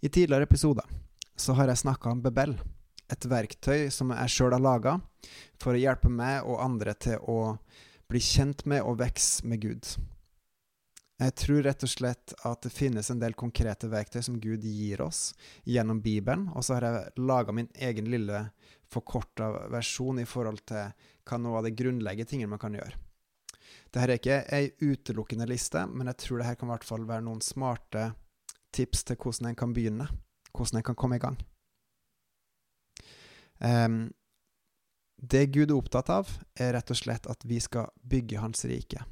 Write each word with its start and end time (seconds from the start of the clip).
I 0.00 0.08
tidligere 0.08 0.42
episoder 0.42 0.84
så 1.36 1.52
har 1.52 1.68
jeg 1.68 1.78
snakka 1.78 2.10
om 2.10 2.20
Bebel, 2.22 2.52
et 3.10 3.24
verktøy 3.26 3.88
som 3.90 4.12
jeg 4.14 4.30
sjøl 4.30 4.54
har 4.54 4.62
laga 4.62 4.92
for 5.58 5.74
å 5.74 5.80
hjelpe 5.80 6.10
meg 6.12 6.46
og 6.46 6.60
andre 6.62 6.94
til 6.94 7.18
å 7.18 7.56
bli 8.06 8.20
kjent 8.22 8.62
med 8.70 8.84
og 8.86 9.00
vokse 9.00 9.46
med 9.48 9.64
Gud. 9.64 9.88
Jeg 11.18 11.34
tror 11.42 11.64
rett 11.66 11.82
og 11.82 11.90
slett 11.90 12.34
at 12.46 12.62
det 12.62 12.70
finnes 12.70 13.10
en 13.10 13.18
del 13.18 13.34
konkrete 13.34 13.90
verktøy 13.90 14.20
som 14.22 14.36
Gud 14.38 14.62
gir 14.62 15.02
oss 15.02 15.32
gjennom 15.66 15.98
Bibelen, 16.04 16.46
og 16.54 16.62
så 16.62 16.76
har 16.76 16.86
jeg 16.86 17.26
laga 17.26 17.56
min 17.58 17.70
egen 17.74 18.06
lille 18.12 18.44
forkorta 18.92 19.50
versjon 19.74 20.22
i 20.22 20.28
forhold 20.30 20.62
til 20.70 20.94
hva 21.26 21.40
noe 21.42 21.58
av 21.58 21.66
de 21.66 21.74
grunnleggende 21.74 22.30
tingene 22.30 22.54
man 22.54 22.62
kan 22.62 22.78
gjøre. 22.78 22.94
Dette 23.90 24.06
er 24.06 24.14
ikke 24.14 24.40
ei 24.54 24.70
utelukkende 24.78 25.50
liste, 25.50 25.82
men 25.90 26.06
jeg 26.12 26.22
tror 26.22 26.44
dette 26.44 26.54
kan 26.60 26.70
i 26.70 26.74
hvert 26.76 26.86
fall 26.86 27.10
være 27.10 27.26
noen 27.26 27.42
smarte 27.42 28.12
tips 28.74 29.04
til 29.08 29.16
hvordan 29.16 29.50
en 29.50 29.58
kan 29.58 29.74
begynne, 29.74 30.08
hvordan 30.52 30.80
en 30.80 30.86
kan 30.86 30.98
komme 30.98 31.18
i 31.18 31.22
gang. 31.22 31.38
Um, 33.58 34.00
det 35.18 35.48
Gud 35.54 35.70
er 35.70 35.78
opptatt 35.78 36.10
av, 36.14 36.30
er 36.54 36.74
rett 36.76 36.90
og 36.94 36.98
slett 36.98 37.26
at 37.26 37.42
vi 37.48 37.58
skal 37.60 37.90
bygge 38.06 38.38
Hans 38.38 38.64
rike. 38.70 39.02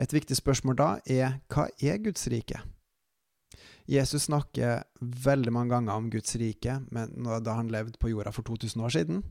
Et 0.00 0.12
viktig 0.12 0.36
spørsmål 0.36 0.78
da 0.78 0.90
er 1.04 1.40
hva 1.52 1.68
er 1.80 2.00
Guds 2.02 2.26
rike? 2.32 2.60
Jesus 3.90 4.28
snakker 4.28 4.84
veldig 5.00 5.52
mange 5.52 5.74
ganger 5.74 5.98
om 5.98 6.08
Guds 6.12 6.36
rike 6.38 6.76
da 6.88 7.56
han 7.56 7.72
levde 7.72 7.98
på 8.00 8.12
jorda 8.12 8.32
for 8.32 8.46
2000 8.46 8.84
år 8.86 8.94
siden, 8.94 9.22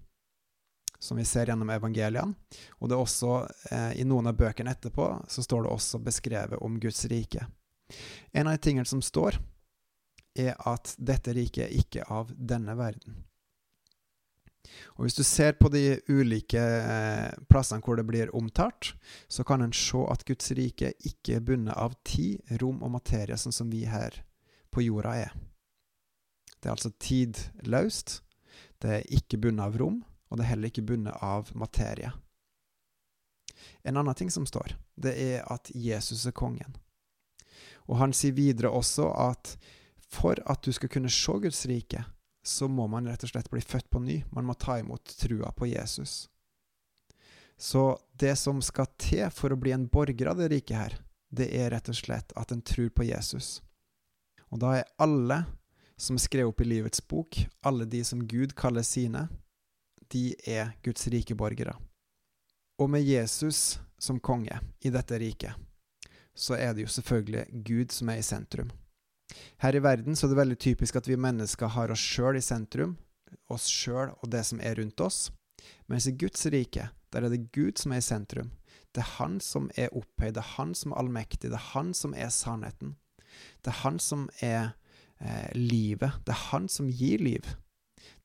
som 1.00 1.18
vi 1.18 1.26
ser 1.26 1.50
gjennom 1.50 1.70
evangeliene. 1.72 2.36
Og 2.80 2.90
det 2.90 2.98
er 2.98 3.04
også, 3.04 3.36
eh, 3.72 4.02
i 4.02 4.04
noen 4.04 4.28
av 4.28 4.36
bøkene 4.38 4.74
etterpå, 4.76 5.08
så 5.32 5.44
står 5.46 5.64
det 5.64 5.72
også 5.72 6.04
beskrevet 6.04 6.60
om 6.62 6.80
Guds 6.80 7.06
rike. 7.06 7.48
En 8.32 8.48
av 8.48 8.58
de 8.58 8.64
tingene 8.64 8.90
som 8.90 9.02
står, 9.02 9.40
er 10.40 10.56
at 10.70 10.94
dette 10.98 11.34
riket 11.36 11.66
er 11.66 11.76
ikke 11.76 12.06
av 12.14 12.32
denne 12.38 12.76
verden. 12.78 13.26
Og 15.00 15.06
Hvis 15.06 15.18
du 15.18 15.24
ser 15.24 15.56
på 15.58 15.70
de 15.74 16.00
ulike 16.10 16.62
eh, 16.62 17.32
plassene 17.50 17.82
hvor 17.84 17.98
det 17.98 18.06
blir 18.08 18.34
omtalt, 18.36 18.94
så 19.28 19.44
kan 19.48 19.64
en 19.64 19.74
se 19.74 20.02
at 20.12 20.26
Guds 20.28 20.52
rike 20.58 20.94
ikke 21.08 21.40
er 21.40 21.46
bundet 21.46 21.78
av 21.78 21.96
tid, 22.06 22.44
rom 22.62 22.84
og 22.84 22.94
materie, 23.00 23.38
sånn 23.38 23.56
som 23.56 23.72
vi 23.72 23.86
her 23.90 24.22
på 24.70 24.84
jorda 24.86 25.16
er. 25.26 25.34
Det 26.60 26.68
er 26.68 26.76
altså 26.76 26.92
tidløst, 27.00 28.20
det 28.84 28.96
er 29.00 29.14
ikke 29.16 29.40
bundet 29.42 29.66
av 29.66 29.80
rom, 29.80 30.02
og 30.30 30.38
det 30.38 30.46
er 30.46 30.52
heller 30.54 30.72
ikke 30.72 30.86
bundet 30.86 31.16
av 31.24 31.50
materie. 31.58 32.12
En 33.84 33.98
annen 33.98 34.16
ting 34.16 34.30
som 34.32 34.46
står, 34.48 34.76
det 35.00 35.16
er 35.18 35.48
at 35.52 35.72
Jesus 35.74 36.28
er 36.28 36.36
kongen. 36.36 36.76
Og 37.90 37.98
han 37.98 38.14
sier 38.14 38.36
videre 38.38 38.72
også 38.72 39.10
at 39.18 39.56
for 40.10 40.40
at 40.50 40.64
du 40.66 40.74
skal 40.74 40.90
kunne 40.90 41.12
se 41.14 41.36
Guds 41.42 41.66
rike, 41.70 42.04
så 42.46 42.70
må 42.72 42.88
man 42.90 43.08
rett 43.10 43.24
og 43.26 43.32
slett 43.34 43.50
bli 43.52 43.62
født 43.62 43.90
på 43.90 44.02
ny. 44.02 44.22
Man 44.34 44.48
må 44.48 44.56
ta 44.58 44.80
imot 44.80 45.12
trua 45.20 45.52
på 45.54 45.68
Jesus. 45.70 46.30
Så 47.60 48.00
det 48.18 48.38
som 48.40 48.62
skal 48.64 48.88
til 48.98 49.28
for 49.36 49.52
å 49.52 49.60
bli 49.60 49.74
en 49.76 49.90
borger 49.92 50.32
av 50.32 50.40
det 50.40 50.48
riket 50.54 50.78
her, 50.78 50.98
det 51.30 51.50
er 51.54 51.74
rett 51.74 51.92
og 51.92 51.98
slett 51.98 52.34
at 52.40 52.54
en 52.54 52.64
tror 52.66 52.90
på 52.96 53.06
Jesus. 53.06 53.60
Og 54.50 54.62
da 54.64 54.80
er 54.80 54.90
alle 54.98 55.44
som 56.00 56.16
er 56.16 56.24
skrevet 56.24 56.54
opp 56.54 56.64
i 56.64 56.70
livets 56.70 57.04
bok, 57.06 57.42
alle 57.62 57.86
de 57.86 58.02
som 58.08 58.24
Gud 58.26 58.56
kaller 58.58 58.86
sine, 58.88 59.28
de 60.10 60.32
er 60.48 60.72
Guds 60.86 61.06
rike 61.12 61.36
borgere. 61.38 61.76
Og 62.80 62.90
med 62.90 63.04
Jesus 63.04 63.78
som 64.00 64.22
konge 64.24 64.56
i 64.80 64.90
dette 64.90 65.20
riket, 65.20 65.54
så 66.40 66.56
er 66.58 66.74
det 66.74 66.86
jo 66.86 66.94
selvfølgelig 66.94 67.64
Gud 67.68 67.96
som 67.96 68.10
er 68.10 68.22
i 68.22 68.26
sentrum. 68.26 68.72
Her 69.62 69.76
i 69.76 69.84
verden 69.84 70.16
så 70.16 70.26
er 70.26 70.34
det 70.34 70.40
veldig 70.40 70.60
typisk 70.60 70.96
at 70.98 71.08
vi 71.08 71.20
mennesker 71.20 71.74
har 71.76 71.92
oss 71.94 72.02
sjøl 72.02 72.40
i 72.40 72.44
sentrum, 72.44 72.96
oss 73.52 73.68
sjøl 73.70 74.14
og 74.16 74.32
det 74.34 74.46
som 74.48 74.62
er 74.64 74.80
rundt 74.80 75.04
oss, 75.06 75.28
mens 75.92 76.08
i 76.10 76.16
Guds 76.18 76.46
rike, 76.50 76.90
der 77.14 77.26
er 77.26 77.34
det 77.34 77.52
Gud 77.54 77.78
som 77.82 77.94
er 77.94 78.02
i 78.02 78.06
sentrum. 78.06 78.52
Det 78.96 79.04
er 79.04 79.16
Han 79.20 79.40
som 79.44 79.70
er 79.78 79.94
opphøyd, 79.94 80.34
det 80.34 80.42
er 80.42 80.54
Han 80.56 80.74
som 80.76 80.94
er 80.94 81.02
allmektig, 81.02 81.52
det 81.52 81.60
er 81.60 81.72
Han 81.74 81.94
som 81.94 82.14
er 82.14 82.30
sannheten. 82.34 82.96
Det 83.62 83.74
er 83.74 83.82
Han 83.84 84.00
som 84.00 84.30
er 84.42 84.72
eh, 85.20 85.50
livet, 85.56 86.22
det 86.26 86.34
er 86.34 86.46
Han 86.50 86.70
som 86.70 86.90
gir 86.90 87.22
liv. 87.22 87.46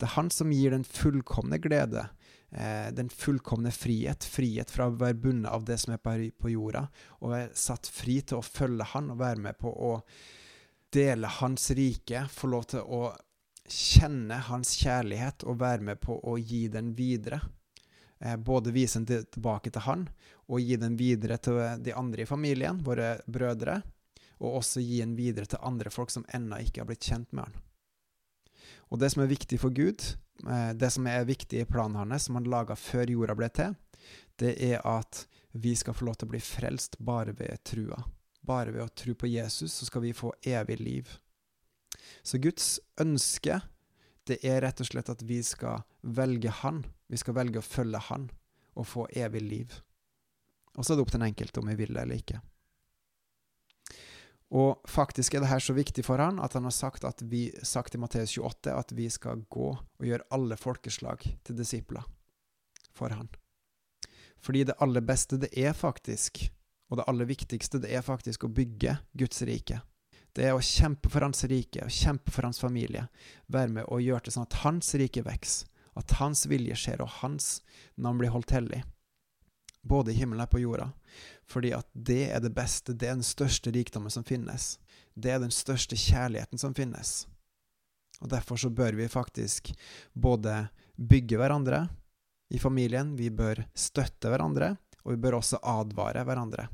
Det 0.01 0.09
er 0.09 0.17
Han 0.17 0.31
som 0.31 0.53
gir 0.53 0.73
den 0.73 0.85
fullkomne 0.85 1.59
glede, 1.59 2.09
den 2.55 3.09
fullkomne 3.11 3.73
frihet, 3.75 4.23
frihet 4.23 4.71
fra 4.71 4.87
å 4.87 4.95
være 4.95 5.17
bundet 5.19 5.51
av 5.51 5.65
det 5.67 5.75
som 5.83 5.97
er 5.97 6.03
på 6.31 6.53
jorda, 6.53 6.85
og 7.19 7.33
være 7.33 7.49
satt 7.59 7.89
fri 7.91 8.21
til 8.23 8.39
å 8.39 8.47
følge 8.47 8.87
Han 8.93 9.11
og 9.11 9.19
være 9.19 9.43
med 9.49 9.59
på 9.59 9.73
å 9.75 9.91
dele 10.95 11.27
Hans 11.41 11.71
rike, 11.75 12.27
få 12.31 12.53
lov 12.53 12.69
til 12.71 12.87
å 12.87 13.09
kjenne 13.67 14.39
Hans 14.49 14.77
kjærlighet 14.79 15.45
og 15.49 15.61
være 15.63 15.89
med 15.91 16.01
på 16.03 16.17
å 16.23 16.37
gi 16.39 16.67
den 16.73 16.93
videre. 16.95 17.41
Eh, 18.21 18.37
både 18.37 18.75
vise 18.75 19.01
den 19.01 19.27
tilbake 19.27 19.73
til 19.73 19.87
Han, 19.89 20.09
og 20.49 20.61
gi 20.61 20.79
den 20.81 20.97
videre 21.01 21.39
til 21.43 21.61
de 21.83 21.95
andre 21.97 22.25
i 22.25 22.29
familien, 22.29 22.81
våre 22.85 23.17
brødre, 23.27 23.81
og 24.41 24.61
også 24.61 24.83
gi 24.85 25.01
den 25.01 25.17
videre 25.17 25.49
til 25.49 25.63
andre 25.63 25.93
folk 25.93 26.13
som 26.13 26.27
ennå 26.35 26.61
ikke 26.63 26.83
har 26.83 26.91
blitt 26.91 27.09
kjent 27.09 27.33
med 27.33 27.49
Han. 27.49 27.63
Og 28.93 29.01
det 29.01 29.11
som 29.13 29.25
er 29.25 29.33
viktig 29.33 29.59
for 29.61 29.75
Gud, 29.75 30.05
eh, 30.05 30.24
det 30.75 30.91
som 30.91 31.07
er 31.07 31.29
viktig 31.29 31.61
i 31.63 31.67
planen 31.69 31.97
hans, 32.01 32.27
som 32.27 32.39
han 32.39 32.49
laga 32.51 32.77
før 32.77 33.11
jorda 33.13 33.37
ble 33.39 33.49
til, 33.55 33.77
det 34.41 34.57
er 34.67 34.81
at 34.83 35.27
vi 35.55 35.77
skal 35.79 35.95
få 35.95 36.09
lov 36.09 36.19
til 36.19 36.29
å 36.29 36.33
bli 36.33 36.41
frelst 36.43 36.99
bare 36.99 37.33
ved 37.39 37.63
trua. 37.65 38.01
Bare 38.45 38.75
ved 38.75 38.83
å 38.83 38.91
tro 38.91 39.15
på 39.15 39.31
Jesus 39.31 39.73
så 39.73 39.87
skal 39.87 40.03
vi 40.05 40.17
få 40.17 40.33
evig 40.43 40.81
liv. 40.81 41.13
Så 42.23 42.41
Guds 42.43 42.81
ønske 43.01 43.61
det 44.27 44.41
er 44.43 44.63
rett 44.65 44.81
og 44.81 44.89
slett 44.89 45.11
at 45.13 45.23
vi 45.23 45.43
skal 45.45 45.85
velge 46.01 46.51
Han. 46.63 46.83
Vi 47.13 47.21
skal 47.21 47.37
velge 47.37 47.61
å 47.61 47.67
følge 47.67 48.01
Han 48.09 48.31
og 48.75 48.89
få 48.89 49.07
evig 49.13 49.43
liv. 49.45 49.75
Og 50.75 50.85
så 50.85 50.93
er 50.93 50.99
det 50.99 51.05
opp 51.05 51.13
til 51.13 51.21
den 51.21 51.29
enkelte 51.29 51.61
om 51.61 51.69
vi 51.71 51.77
vil 51.79 51.95
det 51.95 52.03
eller 52.03 52.23
ikke. 52.23 52.41
Og 54.55 54.85
faktisk 54.87 55.35
er 55.35 55.43
det 55.43 55.51
her 55.51 55.63
så 55.63 55.75
viktig 55.75 56.05
for 56.07 56.23
han 56.23 56.39
at 56.43 56.55
han 56.55 56.67
har 56.69 56.75
sagt, 56.75 57.05
at 57.05 57.23
vi, 57.27 57.49
sagt 57.67 57.97
i 57.97 57.99
Matteus 57.99 58.37
28 58.39 58.75
at 58.75 58.93
vi 58.95 59.09
skal 59.11 59.43
gå 59.51 59.71
og 59.75 60.07
gjøre 60.07 60.29
alle 60.35 60.59
folkeslag 60.61 61.27
til 61.43 61.59
disipler 61.59 62.07
for 62.95 63.11
han. 63.11 63.29
Fordi 64.39 64.63
det 64.69 64.77
aller 64.85 65.03
beste, 65.03 65.41
det 65.41 65.51
er 65.59 65.75
faktisk 65.75 66.45
og 66.91 67.01
det 67.01 67.09
aller 67.11 67.27
viktigste, 67.27 67.81
det 67.83 67.91
er 67.91 68.05
faktisk 68.07 68.45
å 68.47 68.53
bygge 68.55 68.99
Guds 69.19 69.43
rike. 69.49 69.81
Det 70.35 70.49
er 70.49 70.57
å 70.57 70.63
kjempe 70.63 71.11
for 71.11 71.25
Hans 71.25 71.45
rike, 71.51 71.83
og 71.83 71.95
kjempe 71.95 72.31
for 72.35 72.47
Hans 72.47 72.61
familie. 72.63 73.07
Være 73.51 73.73
med 73.79 73.89
og 73.89 74.03
gjøre 74.03 74.27
det 74.27 74.35
sånn 74.35 74.47
at 74.47 74.61
Hans 74.65 74.93
rike 74.99 75.25
vokser, 75.27 75.67
at 75.99 76.17
Hans 76.19 76.45
vilje 76.51 76.77
skjer, 76.79 77.03
og 77.03 77.21
Hans 77.21 77.63
navn 77.95 78.19
blir 78.21 78.35
holdt 78.35 78.55
hellig. 78.55 78.83
Både 79.85 80.13
i 80.13 80.17
himmelen 80.17 80.47
og 80.47 80.51
på 80.51 80.63
jorda. 80.63 80.89
Fordi 81.45 81.75
at 81.77 81.89
det 81.93 82.31
er 82.33 82.41
det 82.41 82.55
beste, 82.57 82.95
det 82.97 83.11
er 83.11 83.19
den 83.19 83.27
største 83.27 83.73
rikdommen 83.75 84.13
som 84.13 84.25
finnes. 84.25 84.79
Det 85.15 85.35
er 85.35 85.43
den 85.43 85.53
største 85.53 85.99
kjærligheten 86.01 86.61
som 86.61 86.75
finnes. 86.75 87.27
Og 88.23 88.31
Derfor 88.33 88.57
så 88.57 88.71
bør 88.73 88.97
vi 88.97 89.11
faktisk 89.13 89.75
både 90.13 90.69
bygge 90.97 91.37
hverandre 91.37 91.85
i 92.55 92.59
familien, 92.59 93.17
vi 93.17 93.29
bør 93.31 93.65
støtte 93.75 94.31
hverandre, 94.33 94.77
og 95.05 95.13
vi 95.13 95.21
bør 95.21 95.41
også 95.41 95.61
advare 95.61 96.25
hverandre 96.25 96.69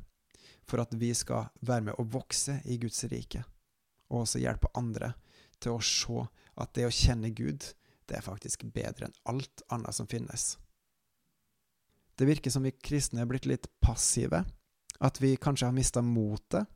for 0.71 0.83
at 0.83 0.93
vi 0.95 1.11
skal 1.17 1.49
være 1.67 1.89
med 1.89 1.99
å 1.99 2.07
vokse 2.07 2.59
i 2.71 2.77
Guds 2.79 3.03
rike, 3.11 3.43
og 4.11 4.23
også 4.23 4.39
hjelpe 4.39 4.71
andre 4.77 5.13
til 5.61 5.75
å 5.75 5.83
se 5.83 6.25
at 6.61 6.73
det 6.77 6.87
å 6.87 6.93
kjenne 6.93 7.33
Gud, 7.35 7.65
det 8.07 8.19
er 8.19 8.25
faktisk 8.25 8.63
bedre 8.73 9.09
enn 9.09 9.17
alt 9.31 9.63
annet 9.71 9.97
som 9.97 10.07
finnes. 10.11 10.55
Det 12.21 12.27
virker 12.29 12.53
som 12.53 12.65
vi 12.67 12.73
kristne 12.75 13.23
er 13.23 13.29
blitt 13.29 13.47
litt 13.49 13.65
passive, 13.81 14.43
at 15.01 15.17
vi 15.21 15.33
kanskje 15.41 15.71
har 15.71 15.73
mista 15.73 16.03
motet. 16.05 16.69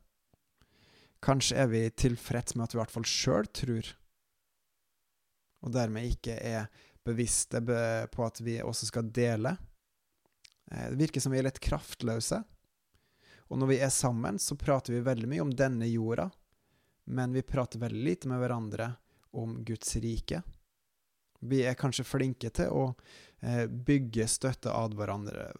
Kanskje 1.22 1.60
er 1.62 1.70
vi 1.70 1.84
tilfreds 1.94 2.56
med 2.56 2.66
at 2.66 2.74
vi 2.74 2.80
i 2.80 2.82
hvert 2.82 2.96
fall 2.96 3.06
sjøl 3.06 3.46
tror, 3.54 3.92
og 5.62 5.72
dermed 5.74 6.10
ikke 6.10 6.34
er 6.36 6.66
bevisste 7.06 7.62
på 7.62 8.26
at 8.26 8.42
vi 8.42 8.58
også 8.62 8.90
skal 8.90 9.08
dele 9.14 9.54
Eh, 10.70 10.90
det 10.90 10.96
virker 10.96 11.20
som 11.20 11.32
vi 11.32 11.38
er 11.38 11.46
litt 11.46 11.60
kraftløse. 11.62 12.42
Og 13.46 13.58
når 13.58 13.70
vi 13.70 13.80
er 13.80 13.92
sammen, 13.94 14.38
så 14.38 14.58
prater 14.58 14.96
vi 14.96 15.04
veldig 15.06 15.28
mye 15.30 15.44
om 15.44 15.54
denne 15.54 15.86
jorda, 15.86 16.30
men 17.04 17.32
vi 17.32 17.46
prater 17.46 17.78
veldig 17.78 18.02
lite 18.02 18.30
med 18.30 18.42
hverandre 18.42 18.90
om 19.38 19.60
Guds 19.64 19.94
rike. 20.02 20.42
Vi 21.40 21.62
er 21.66 21.76
kanskje 21.78 22.06
flinke 22.06 22.50
til 22.54 22.72
å 22.72 22.84
eh, 23.40 23.66
bygge, 23.66 24.26
støtte, 24.30 24.72
advare, 24.72 25.16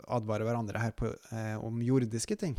advare 0.06 0.46
hverandre 0.46 0.82
her 0.82 0.94
på, 0.96 1.12
eh, 1.32 1.55
om 1.61 1.82
jordiske 1.82 2.38
ting. 2.40 2.56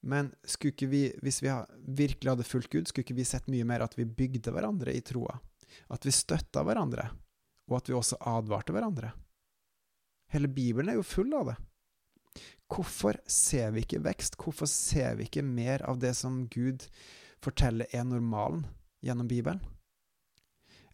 Men 0.00 0.30
skulle 0.48 0.72
ikke 0.72 0.88
vi, 0.90 1.02
hvis 1.20 1.42
vi 1.44 1.52
virkelig 2.00 2.32
hadde 2.32 2.48
fulgt 2.48 2.72
Gud, 2.72 2.88
skulle 2.88 3.04
ikke 3.04 3.18
vi 3.18 3.28
sett 3.28 3.50
mye 3.52 3.66
mer 3.68 3.84
at 3.84 3.98
vi 3.98 4.08
bygde 4.08 4.52
hverandre 4.54 4.94
i 4.96 5.02
troa? 5.04 5.36
At 5.92 6.06
vi 6.06 6.14
støtta 6.14 6.64
hverandre, 6.66 7.10
og 7.68 7.76
at 7.78 7.90
vi 7.90 7.98
også 7.98 8.18
advarte 8.32 8.74
hverandre? 8.74 9.12
Hele 10.32 10.48
Bibelen 10.48 10.90
er 10.90 10.98
jo 10.98 11.06
full 11.06 11.34
av 11.36 11.52
det. 11.52 11.58
Hvorfor 12.70 13.18
ser 13.28 13.74
vi 13.74 13.82
ikke 13.84 14.00
vekst? 14.06 14.38
Hvorfor 14.40 14.68
ser 14.70 15.18
vi 15.18 15.26
ikke 15.26 15.44
mer 15.44 15.82
av 15.90 15.98
det 16.00 16.14
som 16.16 16.44
Gud 16.48 16.86
forteller 17.42 17.90
er 17.92 18.06
normalen? 18.06 18.64
gjennom 19.00 19.28
Bibelen? 19.28 19.60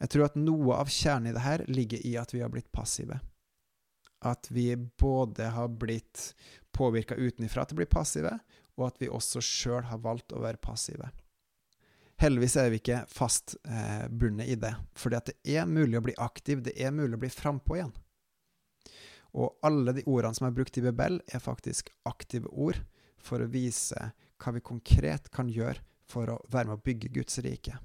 Jeg 0.00 0.12
tror 0.12 0.26
at 0.26 0.36
noe 0.38 0.76
av 0.76 0.90
kjernen 0.92 1.30
i 1.30 1.34
det 1.36 1.44
her 1.44 1.64
ligger 1.70 2.02
i 2.04 2.16
at 2.20 2.34
vi 2.34 2.42
har 2.44 2.52
blitt 2.52 2.72
passive. 2.72 3.18
At 4.24 4.50
vi 4.50 4.68
både 4.76 5.50
har 5.54 5.68
blitt 5.68 6.32
påvirka 6.76 7.16
utenfra 7.16 7.64
til 7.64 7.76
å 7.76 7.80
bli 7.80 7.88
passive, 7.88 8.32
og 8.76 8.90
at 8.90 9.00
vi 9.00 9.08
også 9.08 9.40
sjøl 9.44 9.86
har 9.88 10.02
valgt 10.04 10.34
å 10.36 10.42
være 10.42 10.60
passive. 10.60 11.08
Heldigvis 12.20 12.56
er 12.60 12.70
vi 12.72 12.80
ikke 12.80 13.02
fast 13.12 13.56
eh, 13.68 14.06
i 14.08 14.56
det, 14.56 14.72
for 14.96 15.12
det 15.12 15.36
er 15.44 15.68
mulig 15.68 15.98
å 15.98 16.04
bli 16.04 16.14
aktiv, 16.16 16.62
det 16.64 16.76
er 16.80 16.92
mulig 16.92 17.16
å 17.16 17.22
bli 17.24 17.32
frampå 17.32 17.76
igjen. 17.76 17.92
Og 19.36 19.58
alle 19.68 19.92
de 19.92 20.04
ordene 20.08 20.36
som 20.36 20.46
er 20.48 20.54
brukt 20.56 20.78
i 20.80 20.84
Bebel, 20.84 21.20
er 21.28 21.44
faktisk 21.44 21.92
aktive 22.08 22.48
ord 22.48 22.80
for 23.20 23.42
å 23.42 23.50
vise 23.52 24.12
hva 24.40 24.52
vi 24.56 24.64
konkret 24.64 25.28
kan 25.32 25.48
gjøre 25.52 25.84
for 26.08 26.30
å 26.32 26.40
være 26.52 26.70
med 26.70 26.78
å 26.78 26.84
bygge 26.86 27.12
Guds 27.12 27.40
rike. 27.44 27.76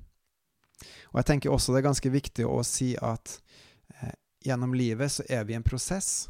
Og 1.12 1.22
jeg 1.22 1.30
tenker 1.30 1.54
også 1.54 1.74
det 1.74 1.82
er 1.82 1.90
ganske 1.90 2.14
viktig 2.14 2.48
å 2.48 2.62
si 2.68 2.94
at 2.98 3.38
eh, 3.98 4.16
gjennom 4.46 4.74
livet 4.78 5.14
så 5.14 5.26
er 5.30 5.46
vi 5.48 5.56
i 5.56 5.60
en 5.60 5.68
prosess. 5.68 6.30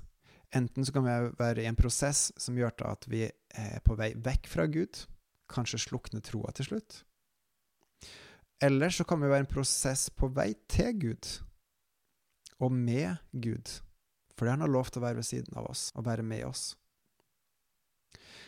Enten 0.56 0.86
så 0.86 0.96
kan 0.96 1.06
vi 1.08 1.16
være 1.40 1.64
i 1.64 1.70
en 1.70 1.80
prosess 1.80 2.30
som 2.40 2.58
gjør 2.60 2.76
til 2.76 2.90
at 2.90 3.08
vi 3.12 3.24
er 3.28 3.80
på 3.86 3.96
vei 4.00 4.12
vekk 4.20 4.50
fra 4.52 4.68
Gud, 4.72 5.06
kanskje 5.52 5.80
slukne 5.86 6.24
troa 6.26 6.52
til 6.56 6.72
slutt. 6.72 7.04
Eller 8.62 8.92
så 8.94 9.08
kan 9.08 9.22
vi 9.22 9.30
være 9.32 9.46
i 9.46 9.48
en 9.48 9.54
prosess 9.54 10.10
på 10.14 10.28
vei 10.36 10.52
til 10.70 10.92
Gud, 11.00 11.30
og 12.62 12.72
med 12.76 13.16
Gud. 13.32 13.72
Fordi 14.38 14.54
han 14.54 14.62
har 14.62 14.70
lov 14.70 14.92
til 14.92 15.02
å 15.02 15.06
være 15.08 15.22
ved 15.22 15.28
siden 15.28 15.58
av 15.58 15.72
oss 15.72 15.90
og 15.96 16.06
være 16.06 16.26
med 16.26 16.46
oss. 16.46 16.76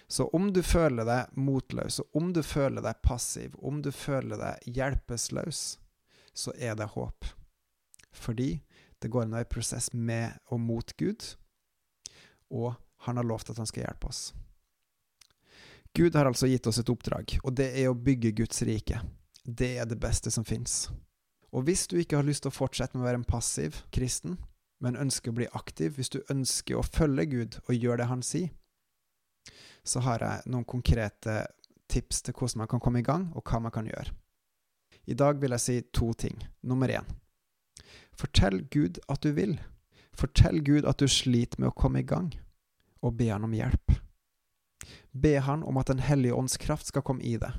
Så 0.07 0.27
om 0.35 0.51
du 0.53 0.59
føler 0.65 1.07
deg 1.07 1.37
motløs, 1.39 1.99
og 2.03 2.19
om 2.19 2.33
du 2.35 2.43
føler 2.45 2.83
deg 2.85 2.99
passiv, 3.01 3.55
om 3.57 3.79
du 3.81 3.89
føler 3.95 4.37
deg 4.37 4.75
hjelpeløs, 4.75 5.61
så 6.33 6.53
er 6.57 6.75
det 6.75 6.91
håp. 6.93 7.25
Fordi 8.13 8.61
det 9.01 9.11
går 9.11 9.25
an 9.25 9.37
å 9.37 9.43
i 9.43 9.49
prosess 9.49 9.91
med 9.93 10.37
og 10.53 10.61
mot 10.63 10.93
Gud, 10.97 11.25
og 12.53 12.73
han 13.05 13.19
har 13.19 13.27
lovt 13.27 13.51
at 13.51 13.59
han 13.59 13.67
skal 13.67 13.85
hjelpe 13.85 14.09
oss. 14.09 14.31
Gud 15.93 16.15
har 16.15 16.25
altså 16.25 16.47
gitt 16.49 16.67
oss 16.67 16.79
et 16.81 16.89
oppdrag, 16.89 17.35
og 17.43 17.53
det 17.57 17.69
er 17.77 17.89
å 17.89 17.97
bygge 17.97 18.33
Guds 18.39 18.63
rike. 18.65 19.01
Det 19.43 19.75
er 19.77 19.89
det 19.89 19.99
beste 20.01 20.31
som 20.33 20.45
fins. 20.47 20.87
Og 21.53 21.67
hvis 21.67 21.85
du 21.87 21.99
ikke 21.99 22.17
har 22.17 22.25
lyst 22.25 22.45
til 22.45 22.53
å 22.53 22.55
fortsette 22.55 22.97
med 22.97 23.03
å 23.03 23.09
være 23.09 23.21
en 23.21 23.29
passiv 23.29 23.83
kristen, 23.93 24.39
men 24.81 24.97
ønsker 24.99 25.31
å 25.31 25.37
bli 25.37 25.49
aktiv, 25.53 25.93
hvis 25.97 26.09
du 26.15 26.23
ønsker 26.33 26.79
å 26.79 26.87
følge 26.87 27.27
Gud 27.29 27.59
og 27.67 27.75
gjøre 27.75 28.01
det 28.01 28.09
han 28.09 28.25
sier, 28.25 28.49
så 29.83 30.01
har 30.07 30.23
jeg 30.23 30.49
noen 30.49 30.65
konkrete 30.65 31.43
tips 31.91 32.23
til 32.23 32.33
hvordan 32.33 32.63
man 32.63 32.71
kan 32.71 32.81
komme 32.81 33.03
i 33.03 33.05
gang, 33.05 33.29
og 33.35 33.45
hva 33.45 33.59
man 33.61 33.73
kan 33.75 33.87
gjøre. 33.87 34.15
I 35.05 35.15
dag 35.19 35.41
vil 35.41 35.51
jeg 35.55 35.63
si 35.63 35.75
to 35.91 36.13
ting. 36.13 36.37
Nummer 36.61 36.87
én. 36.87 37.07
Fortell 38.15 38.61
Gud 38.71 38.99
at 39.09 39.23
du 39.23 39.33
vil. 39.35 39.57
Fortell 40.13 40.61
Gud 40.63 40.85
at 40.85 41.01
du 41.01 41.07
sliter 41.09 41.59
med 41.59 41.71
å 41.71 41.75
komme 41.77 42.03
i 42.03 42.07
gang, 42.07 42.29
og 43.01 43.17
be 43.17 43.31
han 43.31 43.43
om 43.43 43.55
hjelp. 43.55 43.95
Be 45.11 45.39
han 45.41 45.63
om 45.63 45.77
at 45.77 45.89
Den 45.89 45.99
hellige 45.99 46.33
ånds 46.37 46.57
kraft 46.57 46.87
skal 46.87 47.05
komme 47.05 47.23
i 47.25 47.35
deg, 47.37 47.53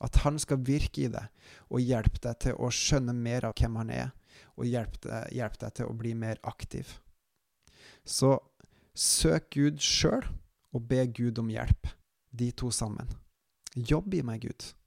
at 0.00 0.20
han 0.22 0.38
skal 0.38 0.62
virke 0.62 1.04
i 1.04 1.10
deg 1.10 1.26
og 1.68 1.82
hjelpe 1.82 2.22
deg 2.22 2.38
til 2.44 2.58
å 2.58 2.70
skjønne 2.70 3.14
mer 3.14 3.48
av 3.48 3.56
hvem 3.58 3.76
han 3.80 3.90
er, 3.90 4.10
og 4.56 4.66
hjelpe 4.66 5.08
deg, 5.08 5.32
hjelp 5.34 5.58
deg 5.58 5.74
til 5.74 5.90
å 5.90 5.98
bli 5.98 6.14
mer 6.14 6.38
aktiv. 6.46 6.98
Så 8.06 8.38
søk 8.94 9.50
Gud 9.54 9.82
sjøl, 9.82 10.24
og 10.72 10.84
be 10.86 11.02
Gud 11.06 11.38
om 11.40 11.50
hjelp, 11.50 11.88
de 12.30 12.52
to 12.52 12.70
sammen. 12.70 13.08
Jobb 13.74 14.14
i 14.14 14.22
meg, 14.22 14.44
Gud. 14.46 14.77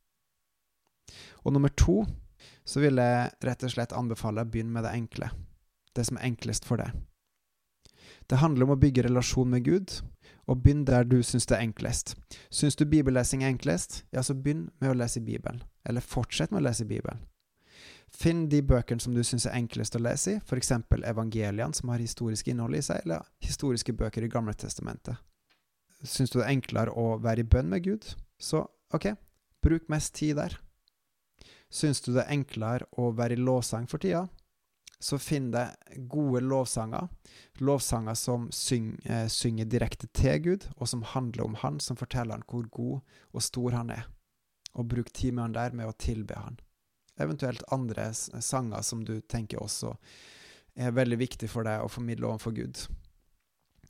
Og 1.43 1.53
nummer 1.55 1.71
to 1.77 2.01
så 2.65 2.81
vil 2.83 3.01
jeg 3.01 3.31
rett 3.45 3.63
og 3.65 3.73
slett 3.73 3.95
anbefale 3.97 4.43
å 4.43 4.49
begynne 4.49 4.73
med 4.73 4.85
det 4.85 4.93
enkle. 4.95 5.31
Det 5.95 6.05
som 6.07 6.17
er 6.17 6.29
enklest 6.29 6.67
for 6.67 6.81
deg. 6.81 6.93
Det 8.29 8.39
handler 8.39 8.67
om 8.67 8.75
å 8.75 8.79
bygge 8.79 9.03
relasjon 9.07 9.49
med 9.51 9.65
Gud, 9.65 9.97
og 10.47 10.61
begynn 10.63 10.85
der 10.87 11.03
du 11.07 11.19
syns 11.23 11.47
det 11.49 11.57
er 11.57 11.65
enklest. 11.65 12.15
Syns 12.53 12.77
du 12.79 12.85
bibellesing 12.85 13.43
er 13.43 13.51
enklest, 13.51 14.03
ja, 14.11 14.23
så 14.23 14.35
begynn 14.35 14.69
med 14.79 14.93
å 14.93 14.97
lese 14.97 15.19
i 15.19 15.25
Bibelen. 15.25 15.63
Eller 15.87 16.05
fortsett 16.05 16.51
med 16.51 16.61
å 16.61 16.65
lese 16.69 16.85
i 16.85 16.89
Bibelen. 16.89 17.21
Finn 18.11 18.45
de 18.51 18.59
bøkene 18.61 18.99
som 18.99 19.15
du 19.15 19.21
syns 19.23 19.47
er 19.47 19.55
enklest 19.55 19.95
å 19.95 20.01
lese 20.03 20.35
i, 20.35 20.39
f.eks. 20.43 20.73
evangeliene, 21.07 21.73
som 21.73 21.91
har 21.93 22.03
historisk 22.03 22.49
innhold 22.51 22.75
i 22.75 22.83
seg, 22.83 23.05
eller 23.05 23.23
historiske 23.43 23.95
bøker 23.95 24.25
i 24.25 24.31
Gamle 24.31 24.53
testamentet. 24.53 25.19
Syns 26.03 26.33
du 26.33 26.39
det 26.39 26.47
er 26.47 26.55
enklere 26.55 26.95
å 26.97 27.17
være 27.21 27.45
i 27.45 27.47
bønn 27.47 27.69
med 27.71 27.85
Gud, 27.85 28.09
så 28.41 28.65
ok, 28.93 29.13
bruk 29.63 29.87
mest 29.93 30.15
tid 30.17 30.39
der. 30.41 30.57
Syns 31.71 32.01
du 32.03 32.11
det 32.11 32.25
er 32.25 32.35
enklere 32.35 32.87
å 32.99 33.13
være 33.15 33.37
i 33.37 33.41
lovsang 33.41 33.87
for 33.87 34.03
tida, 34.03 34.25
så 35.01 35.17
finn 35.17 35.49
deg 35.53 36.03
gode 36.11 36.43
lovsanger. 36.45 37.07
Lovsanger 37.63 38.17
som 38.19 38.49
syng, 38.53 38.99
eh, 39.05 39.27
synger 39.27 39.65
direkte 39.65 40.07
til 40.13 40.39
Gud, 40.39 40.67
og 40.77 40.87
som 40.87 41.01
handler 41.01 41.45
om 41.45 41.55
Han, 41.55 41.79
som 41.79 41.97
forteller 41.97 42.37
han 42.37 42.43
hvor 42.47 42.67
god 42.69 42.99
og 43.33 43.41
stor 43.41 43.71
han 43.71 43.89
er. 43.89 44.05
Og 44.75 44.87
bruk 44.87 45.09
han 45.17 45.53
der 45.53 45.71
med 45.71 45.87
å 45.87 45.97
tilbe 45.97 46.35
han. 46.35 46.59
Eventuelt 47.17 47.63
andre 47.71 48.13
sanger 48.13 48.81
som 48.81 49.03
du 49.05 49.21
tenker 49.21 49.57
også 49.57 49.95
er 50.75 50.91
veldig 50.91 51.17
viktig 51.17 51.49
for 51.49 51.63
deg 51.63 51.81
å 51.83 51.89
formidle 51.89 52.27
overfor 52.27 52.51
Gud. 52.51 52.87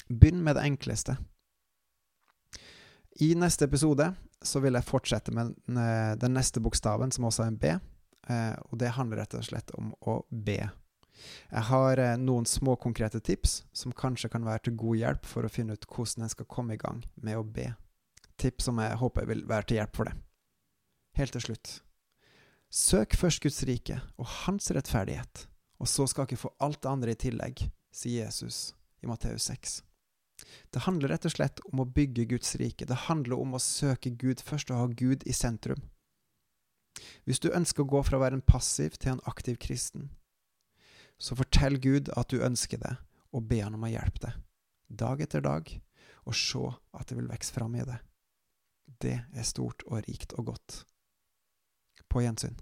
Begynn 0.09 0.43
med 0.43 0.55
det 0.55 0.63
enkleste. 0.63 1.17
I 3.21 3.33
neste 3.35 3.65
episode 3.65 4.15
så 4.41 4.61
vil 4.63 4.77
jeg 4.77 4.87
fortsette 4.87 5.33
med 5.35 5.53
den 5.67 6.33
neste 6.33 6.61
bokstaven, 6.63 7.11
som 7.13 7.27
også 7.27 7.45
er 7.45 7.51
en 7.51 7.59
B. 7.61 7.73
Eh, 8.29 8.55
og 8.69 8.77
det 8.79 8.93
handler 8.95 9.23
rett 9.23 9.35
og 9.37 9.45
slett 9.45 9.73
om 9.77 9.91
å 10.07 10.21
be. 10.29 10.59
Jeg 11.51 11.67
har 11.69 12.01
eh, 12.01 12.17
noen 12.21 12.47
små 12.49 12.75
konkrete 12.81 13.19
tips 13.19 13.61
som 13.73 13.93
kanskje 13.97 14.31
kan 14.33 14.45
være 14.45 14.67
til 14.67 14.77
god 14.79 14.99
hjelp 15.01 15.29
for 15.29 15.45
å 15.45 15.51
finne 15.51 15.77
ut 15.77 15.87
hvordan 15.89 16.25
en 16.25 16.33
skal 16.33 16.49
komme 16.49 16.77
i 16.77 16.81
gang 16.81 17.03
med 17.21 17.39
å 17.39 17.45
be. 17.45 17.71
Tips 18.41 18.69
som 18.69 18.81
jeg 18.81 18.97
håper 19.01 19.29
vil 19.29 19.45
være 19.49 19.69
til 19.69 19.81
hjelp 19.81 19.97
for 19.97 20.09
deg. 20.09 20.21
Helt 21.19 21.35
til 21.35 21.45
slutt. 21.49 21.77
Søk 22.71 23.17
først 23.19 23.43
Guds 23.43 23.61
rike 23.67 23.99
og 24.15 24.29
Hans 24.45 24.71
rettferdighet, 24.71 25.45
og 25.81 25.89
så 25.91 26.05
skal 26.07 26.29
dere 26.29 26.39
få 26.39 26.53
alt 26.63 26.79
det 26.81 26.91
andre 26.91 27.15
i 27.15 27.19
tillegg, 27.19 27.65
sier 27.91 28.29
Jesus 28.29 28.71
i 29.03 29.09
Matteus 29.11 29.49
6. 29.51 29.81
Det 30.71 30.83
handler 30.87 31.13
rett 31.13 31.27
og 31.27 31.33
slett 31.33 31.61
om 31.71 31.83
å 31.83 31.87
bygge 31.87 32.27
Guds 32.33 32.55
rike. 32.59 32.87
Det 32.87 33.07
handler 33.07 33.39
om 33.39 33.55
å 33.55 33.61
søke 33.61 34.11
Gud 34.11 34.43
først 34.45 34.71
og 34.71 34.79
ha 34.79 34.87
Gud 34.87 35.25
i 35.27 35.35
sentrum. 35.35 35.81
Hvis 37.25 37.39
du 37.39 37.51
ønsker 37.51 37.83
å 37.83 37.91
gå 37.91 38.01
fra 38.03 38.19
å 38.19 38.23
være 38.23 38.39
en 38.39 38.45
passiv 38.45 38.97
til 38.99 39.15
en 39.15 39.23
aktiv 39.29 39.59
kristen, 39.61 40.09
så 41.21 41.37
fortell 41.37 41.77
Gud 41.81 42.09
at 42.17 42.33
du 42.33 42.41
ønsker 42.41 42.81
det, 42.81 42.95
og 43.31 43.47
be 43.47 43.61
Han 43.63 43.77
om 43.77 43.85
å 43.87 43.91
hjelpe 43.91 44.25
deg, 44.25 44.39
dag 44.89 45.21
etter 45.23 45.43
dag, 45.45 45.69
og 46.27 46.35
se 46.35 46.63
at 46.97 47.07
det 47.07 47.17
vil 47.17 47.29
vokse 47.31 47.53
fram 47.55 47.77
i 47.77 47.85
det. 47.87 47.99
Det 49.01 49.17
er 49.31 49.47
stort 49.47 49.85
og 49.87 50.03
rikt 50.07 50.35
og 50.37 50.51
godt. 50.51 50.81
På 52.11 52.21
gjensyn. 52.25 52.57